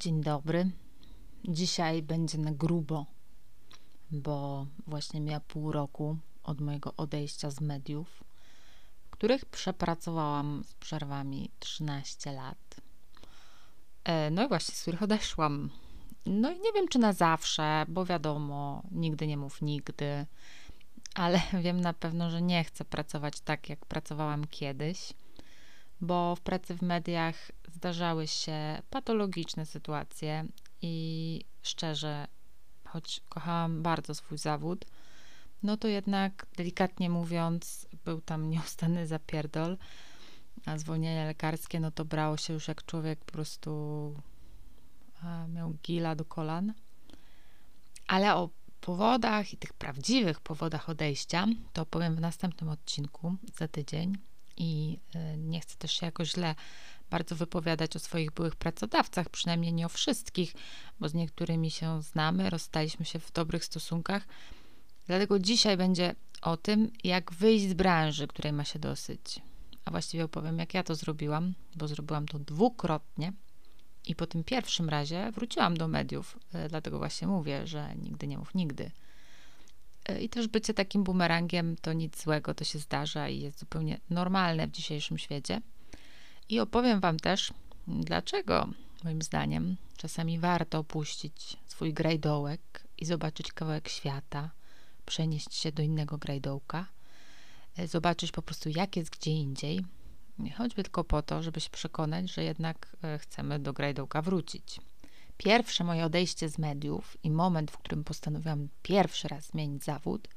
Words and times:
Dzień 0.00 0.20
dobry. 0.20 0.70
Dzisiaj 1.44 2.02
będzie 2.02 2.38
na 2.38 2.52
grubo, 2.52 3.06
bo 4.10 4.66
właśnie 4.86 5.20
miała 5.20 5.40
pół 5.40 5.72
roku 5.72 6.16
od 6.42 6.60
mojego 6.60 6.94
odejścia 6.96 7.50
z 7.50 7.60
mediów, 7.60 8.24
których 9.10 9.44
przepracowałam 9.44 10.64
z 10.64 10.74
przerwami 10.74 11.50
13 11.58 12.32
lat. 12.32 12.80
E, 14.04 14.30
no 14.30 14.44
i 14.44 14.48
właśnie, 14.48 14.74
z 14.74 14.82
których 14.82 15.02
odeszłam. 15.02 15.70
No 16.26 16.50
i 16.50 16.60
nie 16.60 16.72
wiem, 16.74 16.88
czy 16.88 16.98
na 16.98 17.12
zawsze, 17.12 17.84
bo 17.88 18.04
wiadomo, 18.04 18.82
nigdy 18.90 19.26
nie 19.26 19.36
mów 19.36 19.62
nigdy, 19.62 20.26
ale 21.14 21.40
wiem 21.64 21.80
na 21.80 21.92
pewno, 21.92 22.30
że 22.30 22.42
nie 22.42 22.64
chcę 22.64 22.84
pracować 22.84 23.40
tak, 23.40 23.68
jak 23.68 23.86
pracowałam 23.86 24.44
kiedyś 24.46 25.14
bo 26.00 26.36
w 26.36 26.40
pracy 26.40 26.74
w 26.74 26.82
mediach 26.82 27.50
zdarzały 27.78 28.26
się 28.26 28.82
patologiczne 28.90 29.66
sytuacje 29.66 30.44
i 30.82 31.44
szczerze, 31.62 32.26
choć 32.84 33.20
kochałam 33.28 33.82
bardzo 33.82 34.14
swój 34.14 34.38
zawód, 34.38 34.84
no 35.62 35.76
to 35.76 35.88
jednak 35.88 36.46
delikatnie 36.56 37.10
mówiąc, 37.10 37.86
był 38.04 38.20
tam 38.20 38.48
nieustanny 38.54 39.06
zapierdol, 39.06 39.76
a 40.66 40.78
zwolnienie 40.78 41.26
lekarskie, 41.26 41.80
no 41.80 41.90
to 41.90 42.04
brało 42.04 42.36
się 42.36 42.52
już 42.52 42.68
jak 42.68 42.84
człowiek 42.84 43.24
po 43.24 43.32
prostu 43.32 44.14
miał 45.48 45.74
gila 45.74 46.14
do 46.14 46.24
kolan. 46.24 46.74
Ale 48.06 48.34
o 48.34 48.50
powodach 48.80 49.52
i 49.52 49.56
tych 49.56 49.72
prawdziwych 49.72 50.40
powodach 50.40 50.88
odejścia 50.88 51.46
to 51.72 51.82
opowiem 51.82 52.16
w 52.16 52.20
następnym 52.20 52.70
odcinku 52.70 53.34
za 53.56 53.68
tydzień 53.68 54.18
i 54.56 54.98
y, 55.34 55.38
nie 55.38 55.60
chcę 55.60 55.76
też 55.76 55.92
się 55.92 56.06
jakoś 56.06 56.30
źle 56.30 56.54
bardzo 57.10 57.36
wypowiadać 57.36 57.96
o 57.96 57.98
swoich 57.98 58.32
byłych 58.32 58.56
pracodawcach, 58.56 59.28
przynajmniej 59.28 59.72
nie 59.72 59.86
o 59.86 59.88
wszystkich, 59.88 60.54
bo 61.00 61.08
z 61.08 61.14
niektórymi 61.14 61.70
się 61.70 62.02
znamy, 62.02 62.50
rozstaliśmy 62.50 63.04
się 63.04 63.18
w 63.18 63.32
dobrych 63.32 63.64
stosunkach. 63.64 64.26
Dlatego 65.06 65.38
dzisiaj 65.38 65.76
będzie 65.76 66.14
o 66.42 66.56
tym, 66.56 66.90
jak 67.04 67.32
wyjść 67.32 67.68
z 67.68 67.74
branży, 67.74 68.26
której 68.26 68.52
ma 68.52 68.64
się 68.64 68.78
dosyć. 68.78 69.40
A 69.84 69.90
właściwie 69.90 70.24
opowiem, 70.24 70.58
jak 70.58 70.74
ja 70.74 70.82
to 70.82 70.94
zrobiłam, 70.94 71.54
bo 71.76 71.88
zrobiłam 71.88 72.26
to 72.26 72.38
dwukrotnie. 72.38 73.32
I 74.06 74.14
po 74.14 74.26
tym 74.26 74.44
pierwszym 74.44 74.88
razie 74.88 75.32
wróciłam 75.32 75.76
do 75.76 75.88
mediów, 75.88 76.38
y, 76.66 76.68
dlatego 76.68 76.98
właśnie 76.98 77.28
mówię, 77.28 77.66
że 77.66 77.94
nigdy 77.96 78.26
nie 78.26 78.38
mów 78.38 78.54
nigdy. 78.54 78.90
I 80.20 80.28
też 80.28 80.48
bycie 80.48 80.74
takim 80.74 81.04
bumerangiem 81.04 81.76
to 81.76 81.92
nic 81.92 82.22
złego, 82.22 82.54
to 82.54 82.64
się 82.64 82.78
zdarza 82.78 83.28
i 83.28 83.40
jest 83.40 83.58
zupełnie 83.58 84.00
normalne 84.10 84.66
w 84.66 84.70
dzisiejszym 84.70 85.18
świecie. 85.18 85.60
I 86.48 86.60
opowiem 86.60 87.00
Wam 87.00 87.16
też, 87.16 87.52
dlaczego 87.86 88.68
moim 89.04 89.22
zdaniem 89.22 89.76
czasami 89.96 90.38
warto 90.38 90.78
opuścić 90.78 91.56
swój 91.66 91.92
grajdołek 91.92 92.60
i 92.98 93.04
zobaczyć 93.04 93.52
kawałek 93.52 93.88
świata, 93.88 94.50
przenieść 95.06 95.54
się 95.54 95.72
do 95.72 95.82
innego 95.82 96.18
grajdołka, 96.18 96.86
e, 97.76 97.88
zobaczyć 97.88 98.32
po 98.32 98.42
prostu, 98.42 98.68
jak 98.68 98.96
jest 98.96 99.10
gdzie 99.10 99.30
indziej, 99.30 99.84
choćby 100.56 100.82
tylko 100.82 101.04
po 101.04 101.22
to, 101.22 101.42
żeby 101.42 101.60
się 101.60 101.70
przekonać, 101.70 102.30
że 102.30 102.44
jednak 102.44 102.96
e, 103.02 103.18
chcemy 103.18 103.58
do 103.58 103.72
grajdołka 103.72 104.22
wrócić. 104.22 104.80
Pierwsze 105.36 105.84
moje 105.84 106.04
odejście 106.04 106.48
z 106.48 106.58
mediów 106.58 107.16
i 107.22 107.30
moment, 107.30 107.70
w 107.70 107.78
którym 107.78 108.04
postanowiłam 108.04 108.68
pierwszy 108.82 109.28
raz 109.28 109.46
zmienić 109.46 109.84
zawód, 109.84 110.28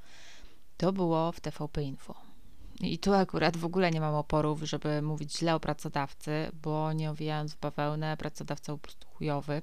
to 0.77 0.93
było 0.93 1.31
w 1.31 1.39
TVP 1.39 1.83
Info. 1.83 2.30
I 2.81 2.97
tu 2.97 3.13
akurat 3.13 3.57
w 3.57 3.65
ogóle 3.65 3.91
nie 3.91 4.01
mam 4.01 4.15
oporów, 4.15 4.63
żeby 4.63 5.01
mówić 5.01 5.37
źle 5.37 5.55
o 5.55 5.59
pracodawcy, 5.59 6.51
bo 6.53 6.93
nie 6.93 7.11
owijając 7.11 7.53
w 7.53 7.59
bawełnę, 7.59 8.17
pracodawca 8.17 8.73
po 8.73 8.77
prostu 8.77 9.07
chujowy. 9.07 9.61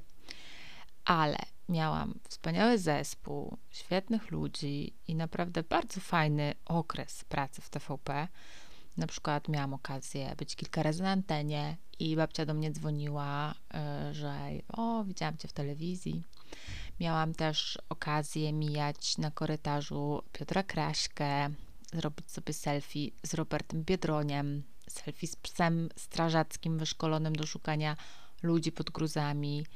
Ale 1.04 1.38
miałam 1.68 2.14
wspaniały 2.28 2.78
zespół, 2.78 3.56
świetnych 3.70 4.30
ludzi 4.30 4.92
i 5.08 5.14
naprawdę 5.14 5.62
bardzo 5.62 6.00
fajny 6.00 6.54
okres 6.64 7.24
pracy 7.24 7.62
w 7.62 7.70
TVP. 7.70 8.28
Na 8.96 9.06
przykład 9.06 9.48
miałam 9.48 9.74
okazję 9.74 10.34
być 10.36 10.56
kilka 10.56 10.82
razy 10.82 11.02
na 11.02 11.10
antenie 11.10 11.76
i 11.98 12.16
babcia 12.16 12.46
do 12.46 12.54
mnie 12.54 12.70
dzwoniła, 12.70 13.54
e, 13.74 14.14
że 14.14 14.34
o, 14.68 15.04
widziałam 15.04 15.36
cię 15.36 15.48
w 15.48 15.52
telewizji. 15.52 16.22
Miałam 17.00 17.34
też 17.34 17.78
okazję 17.88 18.52
mijać 18.52 19.18
na 19.18 19.30
korytarzu 19.30 20.22
Piotra 20.32 20.62
Kraśkę, 20.62 21.50
zrobić 21.92 22.30
sobie 22.30 22.54
selfie 22.54 23.10
z 23.22 23.34
Robertem 23.34 23.84
Biedroniem, 23.84 24.62
selfie 24.88 25.26
z 25.26 25.36
psem 25.36 25.88
strażackim 25.96 26.78
wyszkolonym 26.78 27.36
do 27.36 27.46
szukania 27.46 27.96
ludzi 28.42 28.72
pod 28.72 28.90
gruzami. 28.90 29.66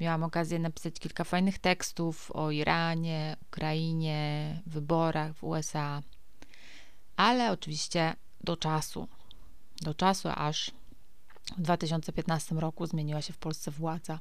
Miałam 0.00 0.22
okazję 0.22 0.58
napisać 0.58 0.94
kilka 1.00 1.24
fajnych 1.24 1.58
tekstów 1.58 2.30
o 2.30 2.50
Iranie, 2.50 3.36
Ukrainie, 3.42 4.62
wyborach 4.66 5.36
w 5.36 5.44
USA, 5.44 6.02
ale 7.16 7.52
oczywiście 7.52 8.14
do 8.40 8.56
czasu. 8.56 9.08
Do 9.82 9.94
czasu, 9.94 10.28
aż 10.34 10.70
w 11.58 11.60
2015 11.60 12.54
roku 12.54 12.86
zmieniła 12.86 13.22
się 13.22 13.32
w 13.32 13.38
Polsce 13.38 13.70
władza. 13.70 14.20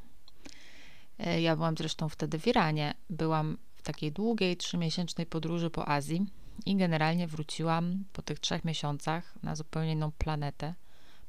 E, 1.19 1.41
ja 1.41 1.55
byłam 1.55 1.77
zresztą 1.77 2.09
wtedy 2.09 2.39
w 2.39 2.47
Iranie. 2.47 2.93
Byłam 3.09 3.57
w 3.75 3.81
takiej 3.81 4.11
długiej, 4.11 4.57
trzymiesięcznej 4.57 5.27
podróży 5.27 5.69
po 5.69 5.89
Azji 5.89 6.25
i 6.65 6.75
generalnie 6.75 7.27
wróciłam 7.27 8.03
po 8.13 8.21
tych 8.21 8.39
trzech 8.39 8.65
miesiącach 8.65 9.33
na 9.43 9.55
zupełnie 9.55 9.91
inną 9.91 10.11
planetę, 10.11 10.73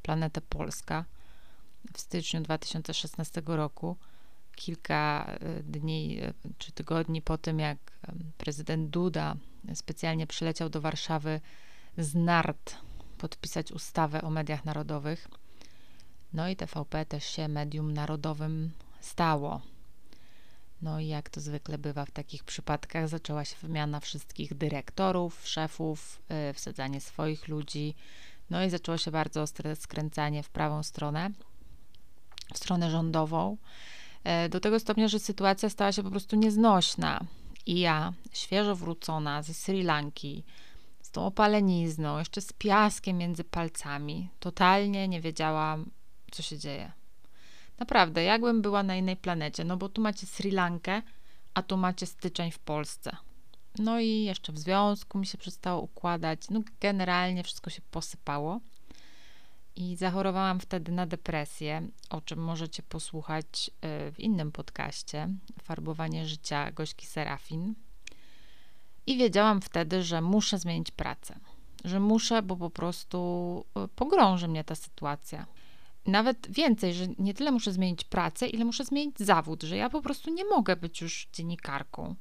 planetę 0.02 0.41
Polska. 0.41 1.04
W 1.92 2.00
styczniu 2.00 2.41
2016 2.41 3.42
roku, 3.46 3.96
kilka 4.56 5.26
e, 5.40 5.62
dni 5.62 6.20
e, 6.20 6.32
czy 6.58 6.72
tygodni 6.72 7.22
po 7.22 7.38
tym, 7.38 7.58
jak 7.58 7.78
prezydent 8.38 8.90
Duda 8.90 9.36
specjalnie 9.74 10.26
przyleciał 10.26 10.69
do 10.69 10.80
Warszawy 10.80 11.40
z 11.98 12.14
NART 12.14 12.76
podpisać 13.19 13.72
ustawę 13.72 14.22
o 14.22 14.30
mediach 14.30 14.64
narodowych. 14.64 15.28
No 16.32 16.48
i 16.48 16.56
TVP 16.56 17.06
też 17.06 17.24
się 17.24 17.48
medium 17.48 17.92
narodowym 17.92 18.70
stało. 19.00 19.60
No 20.82 21.00
i 21.00 21.06
jak 21.06 21.30
to 21.30 21.41
zwykle 21.41 21.78
bywa 21.78 22.04
w 22.04 22.10
takich 22.10 22.44
przypadkach, 22.44 23.08
zaczęła 23.08 23.44
się 23.44 23.56
wymiana 23.62 24.00
wszystkich 24.00 24.54
dyrektorów, 24.54 25.48
szefów, 25.48 26.22
yy, 26.28 26.54
wsadzanie 26.54 27.00
swoich 27.00 27.48
ludzi. 27.48 27.94
No 28.50 28.64
i 28.64 28.70
zaczęło 28.70 28.98
się 28.98 29.10
bardzo 29.10 29.42
ostre 29.42 29.76
skręcanie 29.76 30.42
w 30.42 30.50
prawą 30.50 30.82
stronę, 30.82 31.30
w 32.54 32.58
stronę 32.58 32.90
rządową. 32.90 33.56
Yy, 34.24 34.48
do 34.48 34.60
tego 34.60 34.80
stopnia, 34.80 35.08
że 35.08 35.19
sytuacja 35.19 35.70
stała 35.70 35.92
się 35.92 36.02
po 36.02 36.10
prostu 36.10 36.36
nieznośna. 36.36 37.24
I 37.66 37.80
ja, 37.80 38.12
świeżo 38.32 38.76
wrócona 38.76 39.42
ze 39.42 39.54
Sri 39.54 39.82
Lanki, 39.82 40.44
z 41.02 41.10
tą 41.10 41.26
opalenizną, 41.26 42.19
jeszcze 42.19 42.40
z 42.40 42.52
piaskiem 42.52 43.19
między 43.19 43.44
palcami, 43.44 44.28
totalnie 44.40 45.08
nie 45.08 45.20
wiedziałam, 45.20 45.90
co 46.30 46.42
się 46.42 46.58
dzieje. 46.58 47.00
Naprawdę, 47.80 48.22
jakbym 48.22 48.62
była 48.62 48.82
na 48.82 48.96
innej 48.96 49.16
planecie, 49.16 49.64
no 49.64 49.76
bo 49.76 49.88
tu 49.88 50.02
macie 50.02 50.26
Sri 50.26 50.50
Lankę, 50.50 51.02
a 51.54 51.62
tu 51.62 51.76
macie 51.76 52.06
styczeń 52.06 52.50
w 52.50 52.58
Polsce. 52.58 53.16
No 53.78 54.00
i 54.00 54.22
jeszcze 54.22 54.52
w 54.52 54.58
związku 54.58 55.18
mi 55.18 55.26
się 55.26 55.38
przestało 55.38 55.80
układać. 55.82 56.50
No 56.50 56.60
generalnie 56.80 57.42
wszystko 57.44 57.70
się 57.70 57.82
posypało. 57.90 58.60
I 59.76 59.96
zachorowałam 59.96 60.60
wtedy 60.60 60.92
na 60.92 61.06
depresję, 61.06 61.88
o 62.10 62.20
czym 62.20 62.38
możecie 62.38 62.82
posłuchać 62.82 63.70
y, 64.08 64.12
w 64.12 64.20
innym 64.20 64.52
podcaście 64.52 65.28
Farbowanie 65.62 66.26
życia 66.26 66.72
Gośki 66.72 67.06
Serafin. 67.06 67.75
I 69.06 69.16
wiedziałam 69.16 69.60
wtedy, 69.60 70.02
że 70.02 70.20
muszę 70.20 70.58
zmienić 70.58 70.90
pracę. 70.90 71.38
Że 71.84 72.00
muszę, 72.00 72.43
bo 72.43 72.56
po 72.56 72.70
prostu 72.70 73.64
y, 73.84 73.88
pogrąży 73.88 74.49
mnie 74.49 74.64
ta 74.64 74.75
sytuacja 74.75 75.46
nawet 76.06 76.50
więcej, 76.50 76.94
że 76.94 77.06
nie 77.19 77.35
tyle 77.35 77.52
muszę 77.52 77.73
zmienić 77.73 78.05
pracę, 78.05 78.47
ile 78.47 78.64
muszę 78.64 78.85
zmienić 78.85 79.19
zawód, 79.19 79.62
że 79.62 79.76
ja 79.76 79.91
po 79.91 80.02
prostu 80.02 80.35
nie 80.35 80.44
mogę 80.44 80.76
być 80.76 81.00
już 81.00 81.29
dziennikarką, 81.32 82.14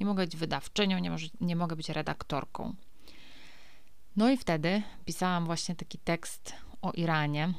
nie 0.00 0.06
mogę 0.06 0.24
być 0.24 0.36
wydawczynią, 0.36 0.98
nie, 0.98 1.10
może, 1.10 1.26
nie 1.40 1.56
mogę 1.56 1.76
być 1.76 1.88
redaktorką. 1.88 2.74
No 4.16 4.30
i 4.30 4.36
wtedy 4.36 4.82
pisałam 5.04 5.46
właśnie 5.46 5.74
taki 5.74 5.98
tekst 5.98 6.52
o 6.82 6.92
Iranie 6.92 7.54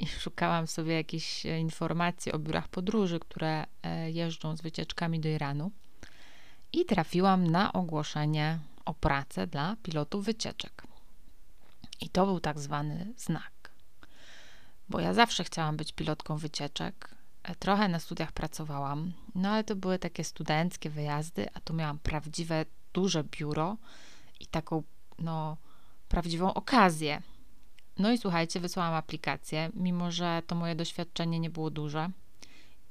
i 0.00 0.06
szukałam 0.22 0.66
sobie 0.66 0.94
jakichś 0.94 1.44
informacji 1.44 2.32
o 2.32 2.38
biurach 2.38 2.68
podróży, 2.68 3.20
które 3.20 3.66
e, 3.82 4.10
jeżdżą 4.10 4.56
z 4.56 4.60
wycieczkami 4.60 5.20
do 5.20 5.28
Iranu. 5.28 5.70
I 6.72 6.84
trafiłam 6.84 7.46
na 7.46 7.72
ogłoszenie 7.72 8.58
o 8.84 8.94
pracę 8.94 9.46
dla 9.46 9.76
pilotów 9.82 10.24
wycieczek. 10.24 10.82
I 12.00 12.08
to 12.08 12.26
był 12.26 12.40
tak 12.40 12.58
zwany 12.58 13.14
znak 13.16 13.55
bo 14.88 15.00
ja 15.00 15.14
zawsze 15.14 15.44
chciałam 15.44 15.76
być 15.76 15.92
pilotką 15.92 16.36
wycieczek. 16.36 17.14
E, 17.42 17.54
trochę 17.54 17.88
na 17.88 17.98
studiach 17.98 18.32
pracowałam, 18.32 19.12
no 19.34 19.48
ale 19.48 19.64
to 19.64 19.76
były 19.76 19.98
takie 19.98 20.24
studenckie 20.24 20.90
wyjazdy, 20.90 21.46
a 21.54 21.60
tu 21.60 21.74
miałam 21.74 21.98
prawdziwe, 21.98 22.64
duże 22.92 23.24
biuro 23.24 23.76
i 24.40 24.46
taką, 24.46 24.82
no, 25.18 25.56
prawdziwą 26.08 26.54
okazję. 26.54 27.22
No 27.98 28.12
i 28.12 28.18
słuchajcie, 28.18 28.60
wysłałam 28.60 28.94
aplikację, 28.94 29.70
mimo 29.74 30.10
że 30.10 30.42
to 30.46 30.54
moje 30.54 30.74
doświadczenie 30.74 31.40
nie 31.40 31.50
było 31.50 31.70
duże 31.70 32.10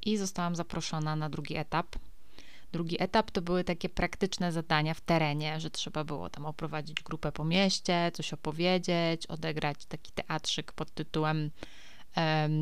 i 0.06 0.18
zostałam 0.18 0.56
zaproszona 0.56 1.16
na 1.16 1.30
drugi 1.30 1.58
etap. 1.58 1.96
Drugi 2.72 3.04
etap 3.04 3.32
to 3.32 3.42
były 3.42 3.64
takie 3.64 3.90
praktyczne 3.90 4.52
zadania 4.52 4.94
w 4.94 5.02
terenie, 5.02 5.60
że 5.60 5.70
trzeba 5.70 6.04
było 6.04 6.30
tam 6.30 6.46
oprowadzić 6.46 7.04
grupę 7.04 7.32
po 7.32 7.46
mieście, 7.46 8.12
coś 8.14 8.34
opowiedzieć, 8.34 9.28
odegrać 9.28 9.86
taki 9.86 10.12
teatrzyk 10.12 10.72
pod 10.72 10.92
tytułem 10.92 11.52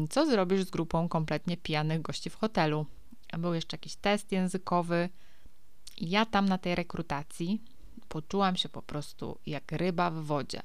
Co 0.10 0.26
zrobisz 0.26 0.64
z 0.64 0.70
grupą 0.70 1.10
kompletnie 1.10 1.58
pijanych 1.58 2.02
gości 2.02 2.30
w 2.30 2.36
hotelu? 2.36 2.86
Był 3.38 3.54
jeszcze 3.54 3.78
jakiś 3.78 3.96
test 3.96 4.32
językowy. 4.32 5.10
Ja 5.98 6.26
tam 6.26 6.50
na 6.50 6.58
tej 6.58 6.76
rekrutacji 6.76 7.62
poczułam 8.08 8.56
się 8.56 8.70
po 8.70 8.82
prostu 8.82 9.38
jak 9.46 9.72
ryba 9.72 10.12
w 10.12 10.24
wodzie 10.24 10.62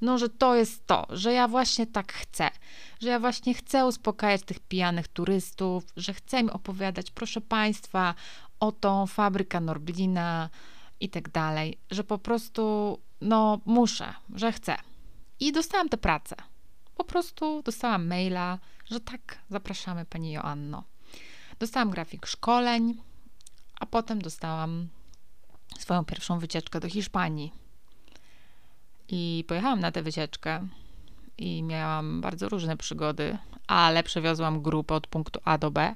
no, 0.00 0.18
że 0.18 0.28
to 0.28 0.54
jest 0.54 0.86
to, 0.86 1.06
że 1.10 1.32
ja 1.32 1.48
właśnie 1.48 1.86
tak 1.86 2.12
chcę, 2.12 2.50
że 3.00 3.08
ja 3.08 3.20
właśnie 3.20 3.54
chcę 3.54 3.86
uspokajać 3.86 4.42
tych 4.42 4.60
pijanych 4.60 5.08
turystów, 5.08 5.84
że 5.96 6.14
chcę 6.14 6.40
im 6.40 6.50
opowiadać, 6.50 7.10
proszę 7.10 7.40
Państwa, 7.40 8.14
o 8.60 8.72
tą 8.72 9.06
fabryka 9.06 9.60
Norblina 9.60 10.50
i 11.00 11.08
tak 11.08 11.28
dalej, 11.28 11.78
że 11.90 12.04
po 12.04 12.18
prostu, 12.18 12.98
no, 13.20 13.60
muszę, 13.64 14.14
że 14.34 14.52
chcę. 14.52 14.76
I 15.40 15.52
dostałam 15.52 15.88
tę 15.88 15.96
pracę. 15.96 16.36
Po 16.96 17.04
prostu 17.04 17.62
dostałam 17.62 18.06
maila, 18.06 18.58
że 18.90 19.00
tak, 19.00 19.38
zapraszamy 19.50 20.04
Pani 20.04 20.32
Joanno. 20.32 20.84
Dostałam 21.58 21.90
grafik 21.90 22.26
szkoleń, 22.26 23.02
a 23.80 23.86
potem 23.86 24.22
dostałam 24.22 24.88
swoją 25.78 26.04
pierwszą 26.04 26.38
wycieczkę 26.38 26.80
do 26.80 26.88
Hiszpanii 26.88 27.52
i 29.08 29.44
pojechałam 29.48 29.80
na 29.80 29.92
tę 29.92 30.02
wycieczkę 30.02 30.68
i 31.38 31.62
miałam 31.62 32.20
bardzo 32.20 32.48
różne 32.48 32.76
przygody, 32.76 33.38
ale 33.66 34.02
przewiozłam 34.02 34.62
grupę 34.62 34.94
od 34.94 35.06
punktu 35.06 35.40
A 35.44 35.58
do 35.58 35.70
B 35.70 35.94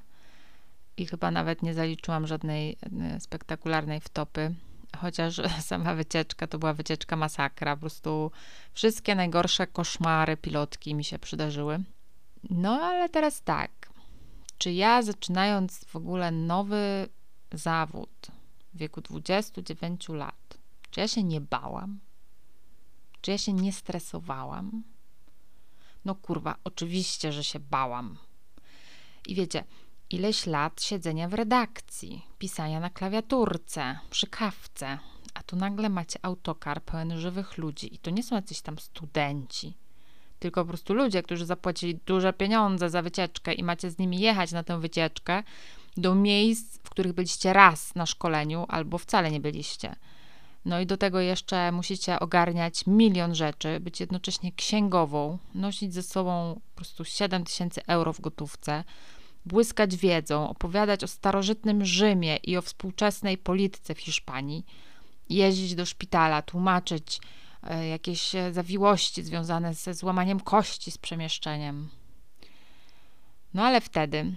i 0.97 1.05
chyba 1.05 1.31
nawet 1.31 1.63
nie 1.63 1.73
zaliczyłam 1.73 2.27
żadnej 2.27 2.77
e, 3.01 3.19
spektakularnej 3.19 3.99
wtopy. 3.99 4.55
Chociaż 4.97 5.41
sama 5.61 5.95
wycieczka 5.95 6.47
to 6.47 6.59
była 6.59 6.73
wycieczka 6.73 7.15
masakra. 7.15 7.75
Po 7.75 7.79
prostu 7.79 8.31
wszystkie 8.73 9.15
najgorsze 9.15 9.67
koszmary 9.67 10.37
pilotki 10.37 10.95
mi 10.95 11.03
się 11.03 11.19
przydarzyły. 11.19 11.83
No 12.49 12.81
ale 12.81 13.09
teraz 13.09 13.41
tak. 13.41 13.89
Czy 14.57 14.71
ja 14.71 15.01
zaczynając 15.01 15.85
w 15.85 15.95
ogóle 15.95 16.31
nowy 16.31 17.07
zawód 17.51 18.27
w 18.73 18.77
wieku 18.77 19.01
29 19.01 20.09
lat, 20.09 20.57
czy 20.91 20.99
ja 20.99 21.07
się 21.07 21.23
nie 21.23 21.41
bałam? 21.41 21.99
Czy 23.21 23.31
ja 23.31 23.37
się 23.37 23.53
nie 23.53 23.73
stresowałam? 23.73 24.83
No 26.05 26.15
kurwa, 26.15 26.55
oczywiście, 26.63 27.31
że 27.31 27.43
się 27.43 27.59
bałam. 27.59 28.17
I 29.27 29.35
wiecie, 29.35 29.63
ileś 30.09 30.45
lat 30.45 30.81
siedzenia 30.81 31.29
w 31.29 31.33
redakcji, 31.33 32.25
pisania 32.39 32.79
na 32.79 32.89
klawiaturce, 32.89 33.99
przy 34.09 34.27
kawce, 34.27 34.99
a 35.33 35.43
tu 35.43 35.55
nagle 35.55 35.89
macie 35.89 36.19
autokar 36.21 36.83
pełen 36.83 37.19
żywych 37.19 37.57
ludzi 37.57 37.95
i 37.95 37.97
to 37.97 38.11
nie 38.11 38.23
są 38.23 38.35
jacyś 38.35 38.61
tam 38.61 38.79
studenci, 38.79 39.73
tylko 40.39 40.61
po 40.61 40.67
prostu 40.67 40.93
ludzie, 40.93 41.23
którzy 41.23 41.45
zapłacili 41.45 41.99
duże 42.05 42.33
pieniądze 42.33 42.89
za 42.89 43.01
wycieczkę 43.01 43.53
i 43.53 43.63
macie 43.63 43.91
z 43.91 43.97
nimi 43.97 44.19
jechać 44.19 44.51
na 44.51 44.63
tę 44.63 44.79
wycieczkę 44.79 45.43
do 45.97 46.15
miejsc, 46.15 46.77
w 46.83 46.89
których 46.89 47.13
byliście 47.13 47.53
raz 47.53 47.95
na 47.95 48.05
szkoleniu 48.05 48.65
albo 48.67 48.97
wcale 48.97 49.31
nie 49.31 49.39
byliście. 49.39 49.95
No 50.65 50.79
i 50.79 50.85
do 50.85 50.97
tego 50.97 51.19
jeszcze 51.19 51.71
musicie 51.71 52.19
ogarniać 52.19 52.87
milion 52.87 53.35
rzeczy, 53.35 53.79
być 53.79 53.99
jednocześnie 53.99 54.51
księgową, 54.51 55.37
nosić 55.55 55.93
ze 55.93 56.03
sobą 56.03 56.61
po 56.69 56.75
prostu 56.75 57.05
7 57.05 57.43
tysięcy 57.43 57.81
euro 57.87 58.13
w 58.13 58.21
gotówce, 58.21 58.83
błyskać 59.49 59.95
wiedzą, 59.95 60.49
opowiadać 60.49 61.03
o 61.03 61.07
starożytnym 61.07 61.85
Rzymie 61.85 62.37
i 62.37 62.57
o 62.57 62.61
współczesnej 62.61 63.37
polityce 63.37 63.95
w 63.95 63.99
Hiszpanii, 63.99 64.65
jeździć 65.29 65.75
do 65.75 65.85
szpitala, 65.85 66.41
tłumaczyć 66.41 67.19
e, 67.63 67.87
jakieś 67.87 68.35
e, 68.35 68.53
zawiłości 68.53 69.23
związane 69.23 69.73
ze 69.73 69.93
złamaniem 69.93 70.39
kości, 70.39 70.91
z 70.91 70.97
przemieszczeniem. 70.97 71.89
No 73.53 73.63
ale 73.63 73.81
wtedy, 73.81 74.35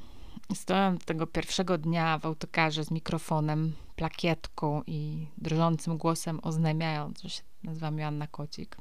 stojąc 0.54 1.04
tego 1.04 1.26
pierwszego 1.26 1.78
dnia 1.78 2.18
w 2.18 2.26
autokarze 2.26 2.84
z 2.84 2.90
mikrofonem, 2.90 3.72
plakietką 3.96 4.82
i 4.86 5.26
drżącym 5.38 5.98
głosem 5.98 6.40
oznajmiając, 6.42 7.22
że 7.22 7.30
się 7.30 7.42
nazywam 7.62 7.98
Joanna 7.98 8.26
Kocik. 8.26 8.76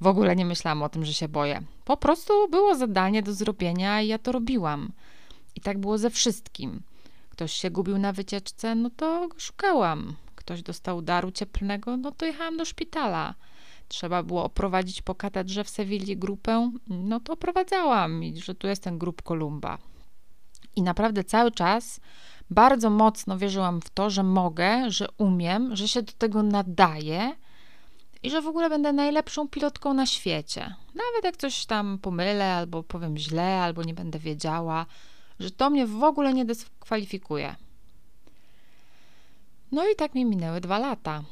W 0.00 0.06
ogóle 0.06 0.36
nie 0.36 0.44
myślałam 0.44 0.82
o 0.82 0.88
tym, 0.88 1.04
że 1.04 1.14
się 1.14 1.28
boję. 1.28 1.62
Po 1.84 1.96
prostu 1.96 2.48
było 2.50 2.74
zadanie 2.74 3.22
do 3.22 3.34
zrobienia 3.34 4.02
i 4.02 4.08
ja 4.08 4.18
to 4.18 4.32
robiłam. 4.32 4.92
I 5.54 5.60
tak 5.60 5.78
było 5.78 5.98
ze 5.98 6.10
wszystkim. 6.10 6.82
Ktoś 7.30 7.52
się 7.52 7.70
gubił 7.70 7.98
na 7.98 8.12
wycieczce, 8.12 8.74
no 8.74 8.90
to 8.90 9.28
go 9.28 9.40
szukałam. 9.40 10.16
Ktoś 10.34 10.62
dostał 10.62 11.02
daru 11.02 11.30
cieplnego, 11.32 11.96
no 11.96 12.12
to 12.12 12.26
jechałam 12.26 12.56
do 12.56 12.64
szpitala. 12.64 13.34
Trzeba 13.88 14.22
było 14.22 14.44
oprowadzić 14.44 15.02
po 15.02 15.14
katedrze 15.14 15.64
w 15.64 15.68
Sewilli 15.68 16.16
grupę, 16.16 16.72
no 16.88 17.20
to 17.20 17.32
oprowadzałam 17.32 18.24
i 18.24 18.40
że 18.40 18.54
tu 18.54 18.66
jest 18.66 18.82
ten 18.82 18.98
grup 18.98 19.22
Kolumba. 19.22 19.78
I 20.76 20.82
naprawdę 20.82 21.24
cały 21.24 21.50
czas 21.50 22.00
bardzo 22.50 22.90
mocno 22.90 23.38
wierzyłam 23.38 23.80
w 23.80 23.90
to, 23.90 24.10
że 24.10 24.22
mogę, 24.22 24.90
że 24.90 25.06
umiem, 25.18 25.76
że 25.76 25.88
się 25.88 26.02
do 26.02 26.12
tego 26.12 26.42
nadaję 26.42 27.36
i 28.22 28.30
że 28.30 28.42
w 28.42 28.46
ogóle 28.46 28.68
będę 28.70 28.92
najlepszą 28.92 29.48
pilotką 29.48 29.94
na 29.94 30.06
świecie. 30.06 30.74
Nawet 30.86 31.24
jak 31.24 31.36
coś 31.36 31.66
tam 31.66 31.98
pomylę, 31.98 32.54
albo 32.54 32.82
powiem 32.82 33.18
źle, 33.18 33.60
albo 33.62 33.82
nie 33.82 33.94
będę 33.94 34.18
wiedziała, 34.18 34.86
że 35.40 35.50
to 35.50 35.70
mnie 35.70 35.86
w 35.86 36.02
ogóle 36.02 36.34
nie 36.34 36.44
dyskwalifikuje. 36.44 37.56
No 39.72 39.88
i 39.88 39.96
tak 39.96 40.14
mi 40.14 40.24
minęły 40.24 40.60
dwa 40.60 40.78
lata. 40.78 41.22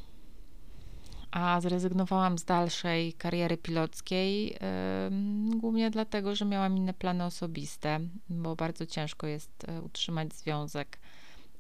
A 1.30 1.60
zrezygnowałam 1.60 2.38
z 2.38 2.44
dalszej 2.44 3.12
kariery 3.12 3.56
pilockiej, 3.56 4.46
yy, 4.46 5.58
głównie 5.58 5.90
dlatego, 5.90 6.34
że 6.34 6.44
miałam 6.44 6.76
inne 6.76 6.94
plany 6.94 7.24
osobiste, 7.24 8.00
bo 8.28 8.56
bardzo 8.56 8.86
ciężko 8.86 9.26
jest 9.26 9.50
e, 9.68 9.82
utrzymać 9.82 10.34
związek 10.34 10.98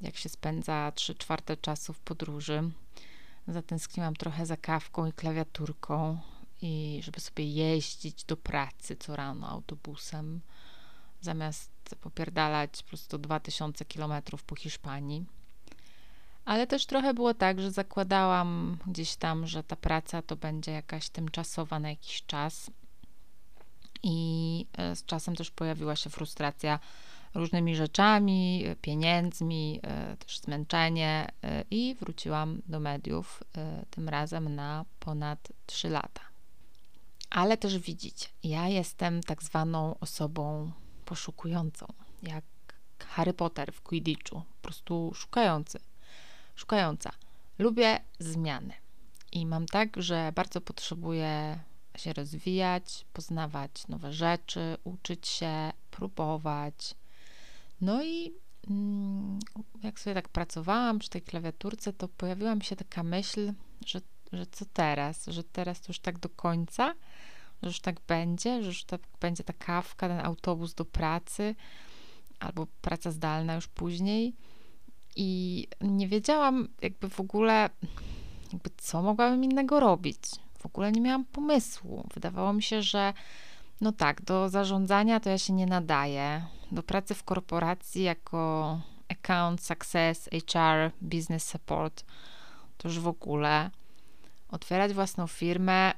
jak 0.02 0.16
się 0.16 0.28
spędza 0.28 0.92
3 0.94 1.14
czwarte 1.14 1.56
czasu 1.56 1.92
w 1.92 2.00
podróży. 2.00 2.70
Zatęskniłam 3.48 4.16
trochę 4.16 4.46
za 4.46 4.56
kawką 4.56 5.06
i 5.06 5.12
klawiaturką 5.12 6.18
i 6.62 7.00
żeby 7.02 7.20
sobie 7.20 7.44
jeździć 7.44 8.24
do 8.24 8.36
pracy 8.36 8.96
co 8.96 9.16
rano 9.16 9.48
autobusem, 9.48 10.40
zamiast 11.22 11.70
popierdalać 12.00 12.82
po 12.82 12.88
prostu 12.88 13.18
2000 13.18 13.84
kilometrów 13.84 14.44
po 14.44 14.56
Hiszpanii. 14.56 15.24
Ale 16.44 16.66
też 16.66 16.86
trochę 16.86 17.14
było 17.14 17.34
tak, 17.34 17.60
że 17.60 17.70
zakładałam 17.70 18.78
gdzieś 18.86 19.16
tam, 19.16 19.46
że 19.46 19.64
ta 19.64 19.76
praca 19.76 20.22
to 20.22 20.36
będzie 20.36 20.72
jakaś 20.72 21.08
tymczasowa 21.08 21.78
na 21.78 21.90
jakiś 21.90 22.22
czas. 22.26 22.70
I 24.02 24.66
e, 24.78 24.96
z 24.96 25.04
czasem 25.04 25.36
też 25.36 25.50
pojawiła 25.50 25.96
się 25.96 26.10
frustracja 26.10 26.78
różnymi 27.34 27.76
rzeczami, 27.76 28.64
pieniędzmi, 28.80 29.80
e, 29.82 30.16
też 30.16 30.38
zmęczenie 30.38 31.28
e, 31.42 31.64
i 31.70 31.94
wróciłam 31.94 32.62
do 32.66 32.80
mediów, 32.80 33.42
tym 33.90 34.08
razem 34.08 34.54
na 34.54 34.84
ponad 35.00 35.52
3 35.66 35.88
lata. 35.88 36.20
Ale 37.30 37.56
też 37.56 37.78
widzicie, 37.78 38.28
ja 38.44 38.68
jestem 38.68 39.22
tak 39.22 39.42
zwaną 39.42 39.98
osobą 40.00 40.72
poszukującą, 41.04 41.86
jak 42.22 42.44
Harry 43.06 43.32
Potter 43.32 43.72
w 43.72 43.80
Quidditchu, 43.80 44.36
po 44.40 44.62
prostu 44.62 45.12
szukający, 45.14 45.80
szukająca. 46.54 47.10
Lubię 47.58 48.00
zmiany 48.18 48.74
i 49.32 49.46
mam 49.46 49.66
tak, 49.66 50.02
że 50.02 50.32
bardzo 50.34 50.60
potrzebuję 50.60 51.58
się 51.96 52.12
rozwijać, 52.12 53.04
poznawać 53.12 53.88
nowe 53.88 54.12
rzeczy, 54.12 54.76
uczyć 54.84 55.28
się, 55.28 55.72
próbować, 55.90 56.94
no 57.80 58.04
i 58.04 58.32
mm, 58.70 59.38
jak 59.82 60.00
sobie 60.00 60.14
tak 60.14 60.28
pracowałam 60.28 60.98
przy 60.98 61.10
tej 61.10 61.22
klawiaturce, 61.22 61.92
to 61.92 62.08
pojawiła 62.08 62.54
mi 62.54 62.64
się 62.64 62.76
taka 62.76 63.02
myśl, 63.02 63.52
że, 63.86 64.00
że 64.32 64.46
co 64.46 64.64
teraz? 64.64 65.26
Że 65.26 65.44
teraz 65.44 65.80
to 65.80 65.86
już 65.88 65.98
tak 65.98 66.18
do 66.18 66.28
końca, 66.28 66.94
że 67.70 67.80
tak 67.80 67.96
będzie, 68.08 68.72
że 68.72 68.84
tak 68.84 69.00
będzie 69.20 69.44
ta 69.44 69.52
kawka, 69.52 70.08
ten 70.08 70.20
autobus 70.20 70.74
do 70.74 70.84
pracy, 70.84 71.54
albo 72.40 72.66
praca 72.80 73.10
zdalna 73.10 73.54
już 73.54 73.68
później. 73.68 74.34
I 75.16 75.68
nie 75.80 76.08
wiedziałam 76.08 76.68
jakby 76.82 77.08
w 77.08 77.20
ogóle, 77.20 77.70
jakby 78.52 78.70
co 78.76 79.02
mogłabym 79.02 79.44
innego 79.44 79.80
robić. 79.80 80.18
W 80.58 80.66
ogóle 80.66 80.92
nie 80.92 81.00
miałam 81.00 81.24
pomysłu. 81.24 82.08
Wydawało 82.14 82.52
mi 82.52 82.62
się, 82.62 82.82
że 82.82 83.12
no 83.80 83.92
tak, 83.92 84.22
do 84.22 84.48
zarządzania 84.48 85.20
to 85.20 85.30
ja 85.30 85.38
się 85.38 85.52
nie 85.52 85.66
nadaję. 85.66 86.46
Do 86.72 86.82
pracy 86.82 87.14
w 87.14 87.24
korporacji 87.24 88.02
jako 88.02 88.80
account 89.08 89.64
success, 89.64 90.28
HR, 90.32 90.90
business 91.00 91.48
support 91.48 92.04
to 92.78 92.88
już 92.88 92.98
w 92.98 93.08
ogóle. 93.08 93.70
Otwierać 94.48 94.92
własną 94.92 95.26
firmę, 95.26 95.92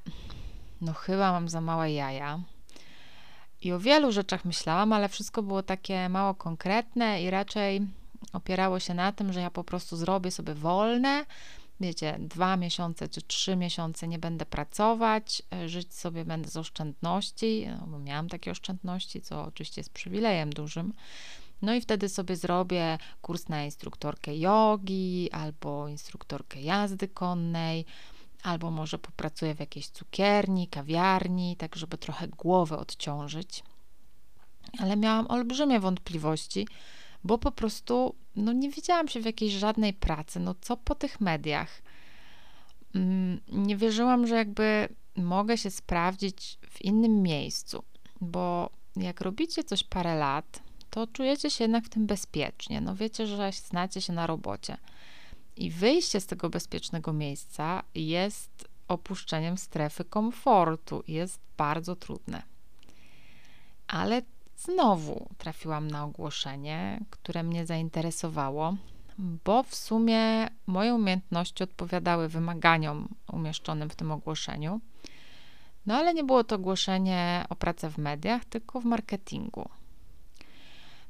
no 0.84 0.92
chyba 0.92 1.32
mam 1.32 1.48
za 1.48 1.60
małe 1.60 1.92
jaja. 1.92 2.40
I 3.62 3.72
o 3.72 3.80
wielu 3.80 4.12
rzeczach 4.12 4.44
myślałam, 4.44 4.92
ale 4.92 5.08
wszystko 5.08 5.42
było 5.42 5.62
takie 5.62 6.08
mało 6.08 6.34
konkretne 6.34 7.22
i 7.22 7.30
raczej 7.30 7.80
opierało 8.32 8.80
się 8.80 8.94
na 8.94 9.12
tym, 9.12 9.32
że 9.32 9.40
ja 9.40 9.50
po 9.50 9.64
prostu 9.64 9.96
zrobię 9.96 10.30
sobie 10.30 10.54
wolne, 10.54 11.26
wiecie, 11.80 12.16
dwa 12.18 12.56
miesiące 12.56 13.08
czy 13.08 13.22
trzy 13.22 13.56
miesiące 13.56 14.08
nie 14.08 14.18
będę 14.18 14.46
pracować, 14.46 15.42
e, 15.52 15.68
żyć 15.68 15.94
sobie 15.94 16.24
będę 16.24 16.50
z 16.50 16.56
oszczędności, 16.56 17.66
no 17.80 17.86
bo 17.86 17.98
miałam 17.98 18.28
takie 18.28 18.50
oszczędności, 18.50 19.20
co 19.20 19.44
oczywiście 19.44 19.80
jest 19.80 19.92
przywilejem 19.92 20.50
dużym. 20.50 20.92
No 21.62 21.74
i 21.74 21.80
wtedy 21.80 22.08
sobie 22.08 22.36
zrobię 22.36 22.98
kurs 23.22 23.48
na 23.48 23.64
instruktorkę 23.64 24.36
jogi 24.36 25.28
albo 25.32 25.88
instruktorkę 25.88 26.60
jazdy 26.60 27.08
konnej, 27.08 27.84
albo 28.44 28.70
może 28.70 28.98
popracuję 28.98 29.54
w 29.54 29.60
jakiejś 29.60 29.88
cukierni, 29.88 30.68
kawiarni, 30.68 31.56
tak 31.56 31.76
żeby 31.76 31.98
trochę 31.98 32.28
głowę 32.28 32.78
odciążyć. 32.78 33.62
Ale 34.78 34.96
miałam 34.96 35.26
olbrzymie 35.26 35.80
wątpliwości, 35.80 36.68
bo 37.24 37.38
po 37.38 37.52
prostu 37.52 38.14
no, 38.36 38.52
nie 38.52 38.70
widziałam 38.70 39.08
się 39.08 39.20
w 39.20 39.24
jakiejś 39.24 39.52
żadnej 39.52 39.92
pracy. 39.92 40.40
No 40.40 40.54
co 40.60 40.76
po 40.76 40.94
tych 40.94 41.20
mediach? 41.20 41.82
Mm, 42.94 43.40
nie 43.48 43.76
wierzyłam, 43.76 44.26
że 44.26 44.34
jakby 44.34 44.88
mogę 45.16 45.58
się 45.58 45.70
sprawdzić 45.70 46.58
w 46.70 46.82
innym 46.82 47.22
miejscu, 47.22 47.84
bo 48.20 48.70
jak 48.96 49.20
robicie 49.20 49.64
coś 49.64 49.84
parę 49.84 50.16
lat, 50.16 50.62
to 50.90 51.06
czujecie 51.06 51.50
się 51.50 51.64
jednak 51.64 51.84
w 51.84 51.88
tym 51.88 52.06
bezpiecznie. 52.06 52.80
No 52.80 52.94
wiecie, 52.94 53.26
że 53.26 53.50
znacie 53.52 54.00
się 54.00 54.12
na 54.12 54.26
robocie. 54.26 54.76
I 55.56 55.70
wyjście 55.70 56.20
z 56.20 56.26
tego 56.26 56.50
bezpiecznego 56.50 57.12
miejsca 57.12 57.82
jest 57.94 58.68
opuszczeniem 58.88 59.58
strefy 59.58 60.04
komfortu. 60.04 61.02
Jest 61.08 61.40
bardzo 61.56 61.96
trudne. 61.96 62.42
Ale 63.88 64.22
znowu 64.56 65.28
trafiłam 65.38 65.88
na 65.88 66.04
ogłoszenie, 66.04 67.00
które 67.10 67.42
mnie 67.42 67.66
zainteresowało, 67.66 68.76
bo 69.18 69.62
w 69.62 69.74
sumie 69.74 70.48
moje 70.66 70.94
umiejętności 70.94 71.64
odpowiadały 71.64 72.28
wymaganiom 72.28 73.08
umieszczonym 73.32 73.90
w 73.90 73.96
tym 73.96 74.12
ogłoszeniu. 74.12 74.80
No 75.86 75.94
ale 75.94 76.14
nie 76.14 76.24
było 76.24 76.44
to 76.44 76.56
ogłoszenie 76.56 77.44
o 77.48 77.56
pracę 77.56 77.90
w 77.90 77.98
mediach, 77.98 78.44
tylko 78.44 78.80
w 78.80 78.84
marketingu. 78.84 79.68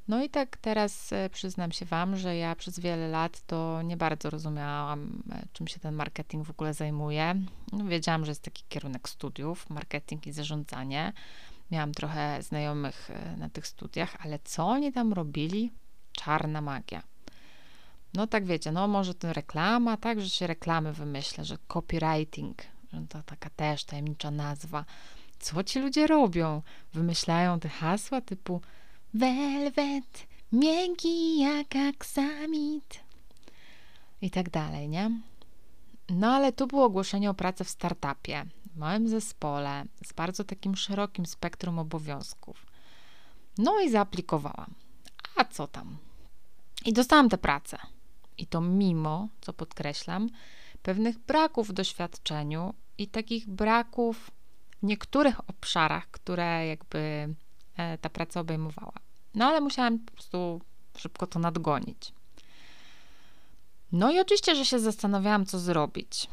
No 0.08 0.24
i 0.24 0.30
tak 0.30 0.56
teraz 0.56 1.12
e, 1.12 1.30
przyznam 1.30 1.72
się 1.72 1.84
Wam, 1.84 2.16
że 2.16 2.36
ja 2.36 2.56
przez 2.56 2.80
wiele 2.80 3.08
lat 3.08 3.40
to 3.46 3.82
nie 3.82 3.96
bardzo 3.96 4.30
rozumiałam, 4.30 5.22
e, 5.32 5.42
czym 5.52 5.68
się 5.68 5.80
ten 5.80 5.94
marketing 5.94 6.46
w 6.46 6.50
ogóle 6.50 6.74
zajmuje. 6.74 7.34
No, 7.72 7.84
wiedziałam, 7.84 8.24
że 8.24 8.30
jest 8.30 8.42
taki 8.42 8.64
kierunek 8.68 9.08
studiów, 9.08 9.70
marketing 9.70 10.26
i 10.26 10.32
zarządzanie. 10.32 11.12
Miałam 11.70 11.92
trochę 11.92 12.42
znajomych 12.42 13.10
e, 13.10 13.36
na 13.36 13.48
tych 13.48 13.66
studiach, 13.66 14.16
ale 14.20 14.38
co 14.44 14.66
oni 14.66 14.92
tam 14.92 15.12
robili? 15.12 15.72
Czarna 16.12 16.60
magia. 16.60 17.02
No 18.14 18.26
tak 18.26 18.44
wiecie, 18.44 18.72
no 18.72 18.88
może 18.88 19.14
to 19.14 19.32
reklama, 19.32 19.96
tak, 19.96 20.20
że 20.20 20.30
się 20.30 20.46
reklamy 20.46 20.92
wymyśla, 20.92 21.44
że 21.44 21.58
copywriting, 21.68 22.62
że 22.92 23.00
to 23.08 23.22
taka 23.22 23.50
też 23.50 23.84
tajemnicza 23.84 24.30
nazwa. 24.30 24.84
Co 25.38 25.64
ci 25.64 25.80
ludzie 25.80 26.06
robią? 26.06 26.62
Wymyślają 26.92 27.60
te 27.60 27.68
hasła 27.68 28.20
typu 28.20 28.60
Velvet, 29.14 30.26
miękki 30.52 31.38
jak 31.40 31.76
aksamit 31.76 33.00
i 34.22 34.30
tak 34.30 34.50
dalej, 34.50 34.88
nie? 34.88 35.10
No 36.08 36.32
ale 36.32 36.52
tu 36.52 36.66
było 36.66 36.84
ogłoszenie 36.84 37.30
o 37.30 37.34
pracę 37.34 37.64
w 37.64 37.68
startupie, 37.68 38.46
w 38.74 38.76
małym 38.76 39.08
zespole, 39.08 39.84
z 40.04 40.12
bardzo 40.12 40.44
takim 40.44 40.76
szerokim 40.76 41.26
spektrum 41.26 41.78
obowiązków. 41.78 42.66
No 43.58 43.80
i 43.80 43.90
zaaplikowałam. 43.90 44.74
A 45.36 45.44
co 45.44 45.66
tam? 45.66 45.96
I 46.84 46.92
dostałam 46.92 47.28
tę 47.28 47.38
pracę. 47.38 47.78
I 48.38 48.46
to 48.46 48.60
mimo, 48.60 49.28
co 49.40 49.52
podkreślam, 49.52 50.28
pewnych 50.82 51.18
braków 51.18 51.68
w 51.68 51.72
doświadczeniu 51.72 52.74
i 52.98 53.08
takich 53.08 53.48
braków 53.48 54.30
w 54.82 54.86
niektórych 54.86 55.50
obszarach, 55.50 56.10
które 56.10 56.66
jakby 56.66 57.34
E, 57.76 57.98
ta 57.98 58.08
praca 58.08 58.40
obejmowała. 58.40 58.92
No 59.34 59.46
ale 59.46 59.60
musiałam 59.60 59.98
po 59.98 60.12
prostu 60.12 60.60
szybko 60.96 61.26
to 61.26 61.38
nadgonić. 61.38 62.12
No 63.92 64.12
i 64.12 64.20
oczywiście, 64.20 64.56
że 64.56 64.64
się 64.64 64.78
zastanawiałam, 64.78 65.46
co 65.46 65.58
zrobić. 65.58 66.28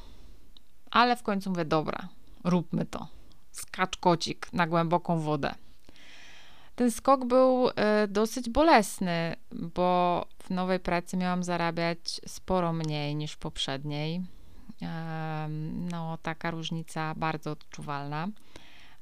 Ale 0.91 1.15
w 1.15 1.23
końcu 1.23 1.49
mówię, 1.49 1.65
dobra, 1.65 2.07
róbmy 2.43 2.85
to. 2.85 3.07
Skacz 3.51 3.97
kocik 3.97 4.53
na 4.53 4.67
głęboką 4.67 5.19
wodę. 5.19 5.55
Ten 6.75 6.91
skok 6.91 7.25
był 7.25 7.69
e, 7.75 8.07
dosyć 8.07 8.49
bolesny, 8.49 9.35
bo 9.51 10.25
w 10.43 10.49
nowej 10.49 10.79
pracy 10.79 11.17
miałam 11.17 11.43
zarabiać 11.43 12.21
sporo 12.27 12.73
mniej 12.73 13.15
niż 13.15 13.31
w 13.31 13.37
poprzedniej. 13.37 14.21
No, 15.91 16.17
taka 16.21 16.51
różnica 16.51 17.13
bardzo 17.15 17.51
odczuwalna 17.51 18.27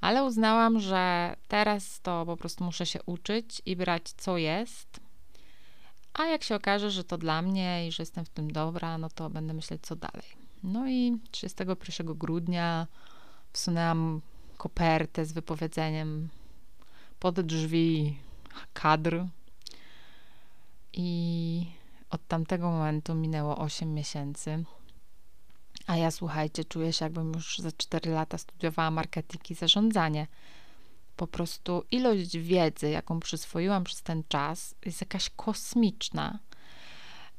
ale 0.02 0.24
uznałam, 0.24 0.80
że 0.80 1.36
teraz 1.48 2.02
to 2.02 2.26
po 2.26 2.38
prostu 2.38 2.64
muszę 2.64 2.86
się 2.86 3.00
uczyć 3.06 3.62
i 3.66 3.76
brać 3.76 4.04
co 4.18 4.38
jest. 4.38 5.00
A 6.14 6.26
jak 6.26 6.44
się 6.44 6.56
okaże, 6.56 6.92
że 6.92 7.04
to 7.04 7.18
dla 7.18 7.42
mnie 7.42 7.88
i 7.88 7.92
że 7.92 8.04
jestem 8.04 8.26
w 8.26 8.30
tym 8.30 8.52
dobra, 8.52 8.98
no 8.98 9.10
to 9.10 9.30
będę 9.30 9.54
myśleć 9.54 9.82
co 9.82 9.96
dalej. 9.96 10.28
No 10.64 10.90
i 10.90 11.18
31 11.32 12.08
grudnia 12.18 12.88
wsunęłam 13.54 14.22
kopertę 14.58 15.26
z 15.26 15.32
wypowiedzeniem 15.32 16.30
pod 17.20 17.42
drzwi 17.42 18.18
kadr. 18.74 19.26
I 20.94 21.72
od 22.10 22.28
tamtego 22.28 22.72
momentu 22.72 23.16
minęło 23.16 23.58
8 23.58 23.94
miesięcy. 23.94 24.64
A 25.90 25.98
ja 25.98 26.12
słuchajcie, 26.12 26.66
czuję 26.66 26.94
się, 26.94 27.06
jakbym 27.06 27.34
już 27.34 27.60
za 27.60 27.72
4 27.72 28.12
lata 28.12 28.38
studiowała 28.38 28.92
marketing 28.92 29.52
i 29.52 29.56
zarządzanie. 29.56 30.28
Po 31.16 31.28
prostu 31.28 31.84
ilość 31.92 32.38
wiedzy, 32.38 32.90
jaką 32.90 33.20
przyswoiłam 33.20 33.84
przez 33.84 34.02
ten 34.02 34.24
czas, 34.28 34.76
jest 34.86 35.02
jakaś 35.02 35.30
kosmiczna. 35.30 36.40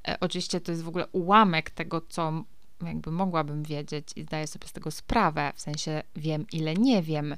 E, 0.09 0.21
oczywiście 0.21 0.61
to 0.61 0.73
jest 0.73 0.85
w 0.85 0.89
ogóle 0.89 1.07
ułamek 1.07 1.71
tego, 1.71 2.01
co 2.01 2.45
jakby 2.83 3.11
mogłabym 3.11 3.63
wiedzieć 3.63 4.09
i 4.17 4.23
zdaję 4.23 4.47
sobie 4.47 4.69
z 4.69 4.73
tego 4.73 4.91
sprawę, 4.91 5.53
w 5.55 5.61
sensie 5.61 6.03
wiem, 6.17 6.47
ile 6.53 6.75
nie 6.75 7.03
wiem, 7.03 7.37